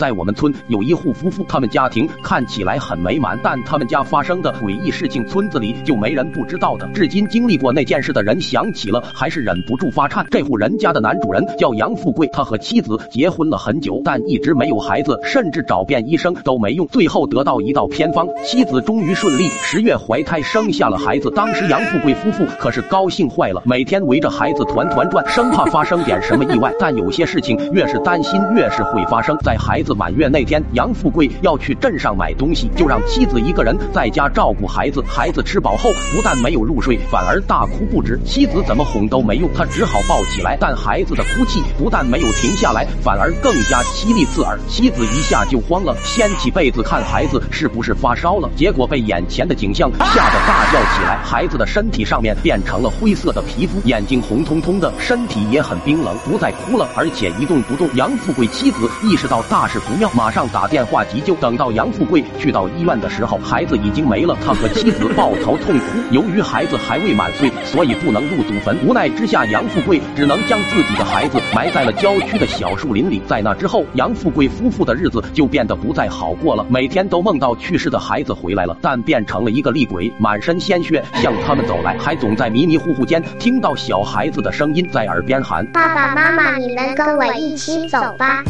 [0.00, 6.88] 在我们村有一户夫妇，他们家庭看起来很美满，但他们家发生的诡异事情，村子里就没人不知道的。
[6.94, 10.26] 至今经历过那件事的人想起了，还是忍不住发颤。
[10.30, 16.86] 这户人家的男主人叫杨富贵，他和妻子结婚了很久，但一直没有孩子，甚至找遍医生都没用。
[16.86, 21.30] 最后得到一道偏方，妻子终于顺利十月怀胎生下了孩子。
[21.32, 26.72] 当时杨富贵夫妇可是高兴坏了，每天围着孩子团团转，生怕发生点什么意外。
[26.80, 29.36] 但有些事情越是担心，越是会发生。
[29.44, 35.02] 在孩子满月那天，杨富贵要去镇上买东西，就让妻子一个人在家照顾孩子。
[35.06, 38.18] 孩子吃饱后，不但没有入睡，反而大哭不止。
[38.24, 40.56] 妻子怎么哄都没用，他只好抱起来。
[40.60, 44.58] 但孩子的哭泣不但没有停下来，反而更加凄厉刺耳。
[44.68, 48.48] 妻子一下就慌了，掀起被子看孩子是不是发烧了。
[48.56, 51.18] 结果被眼前的景象吓得大叫起来。
[51.24, 57.88] 孩子的身体上面变成了灰色的皮肤，眼睛红彤彤的，身体也很冰冷，不再哭了，而且一动不动。
[57.94, 61.34] 杨富贵妻子意识到大事不妙，马上打电话急救。
[61.36, 64.36] 等到杨富贵去到医院的时候，孩子已经没了。
[64.44, 65.84] 他和妻子抱头痛哭。
[66.10, 68.76] 由于孩子还未满岁，所以不能入祖坟。
[68.86, 73.22] 无奈之下，杨富贵只能将自己的孩子埋在了郊区的小树林里。
[73.26, 76.66] 在那之后，杨富贵夫妇的日子就变得不再好过了。
[76.68, 88.42] 每天都梦到去世的孩子回来了，但变成了一个厉鬼，满身鲜血向他们走来，还总在迷迷糊糊间听到小孩子的声音在耳边喊：“爸爸妈妈，你们跟我一起走吧。”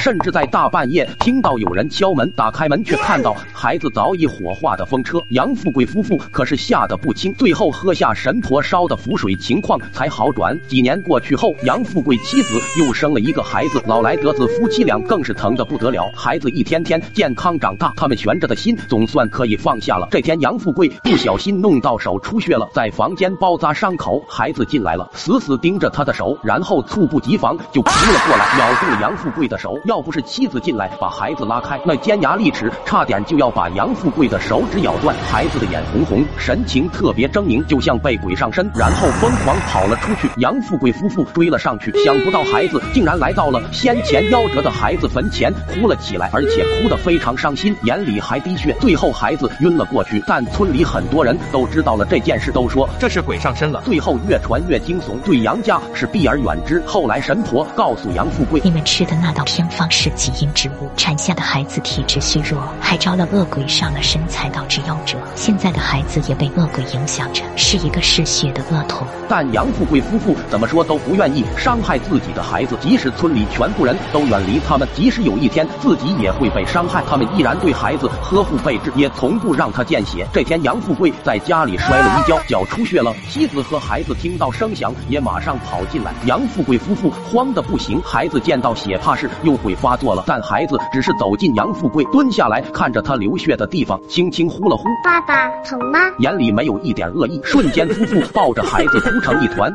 [0.00, 5.20] 甚至在大半夜听到有人敲门，打开门却看到孩子早已火化的风车。
[5.28, 10.58] 杨富贵夫妇可是吓得不轻，最后喝下神婆烧的符水，情况才好转。
[10.66, 16.10] 几年过去后，杨富贵妻子又生了一个孩子，老来得子，夫妻俩更是疼得不得了。
[16.16, 20.08] 孩子一天天健康长大，他们悬着的心总算可以放下了。
[20.10, 24.24] 这天，杨富贵不小心弄到手出血了，在房间包扎伤口。
[24.26, 29.78] 孩子进来了，死死盯着他的手，然后猝不及防就扑了过来，咬住杨富贵的手。
[29.90, 35.16] 要不是妻子进来把孩子拉开，那尖牙利齿差点就要把杨富贵的手指咬断。
[35.28, 40.30] 孩子的眼红红，神情特别狰狞，就像被鬼上身，然后疯狂跑了出去。
[40.36, 48.72] 杨富贵夫妇追了上去，想不到孩子竟然来到了先前夭折的孩子坟前，哭了起来，而且哭得非常伤心，眼里还滴血。
[48.80, 53.82] 最后孩子晕了过去，但村里很多人都知道了这件事，都说这是鬼上身了。
[53.84, 56.80] 最后越传越惊悚，对杨家是避而远之。
[56.86, 65.16] 后来神婆告诉杨富贵，你们吃的那道偏方方是基因之物，产下的孩子体质虚弱，还招了恶鬼上了身，才导致夭折。
[65.34, 69.06] 现在的孩子也被恶鬼影响着，是一个嗜血的恶童。
[69.26, 80.26] 但杨富贵夫妇怎么说都不愿意伤害自己的孩子，即使村里全部人都远离他们，即使有一天自己也会被伤害，他们依然对孩子呵护备至，也从不让他见血。
[80.30, 83.14] 这天，杨富贵在家里摔了一跤，脚出血了。
[83.30, 86.12] 妻子和孩子听到声响，也马上跑进来。
[86.26, 90.24] 杨富贵夫妇慌得不行，孩子见到血怕是又会发作了。
[90.26, 97.40] 但孩子只是走进杨富贵，蹲下来看着他流血的地方，轻轻呼了呼：“爸爸，疼吗？”眼里没有一点恶意。
[97.44, 99.74] 瞬间，夫妇抱着孩子哭成一团。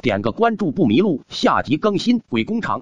[0.00, 2.80] 点个关注不迷路，下集更新《鬼工厂》。